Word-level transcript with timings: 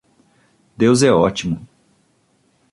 Deus 0.75 1.03
é 1.03 1.11
ótimo. 1.13 1.67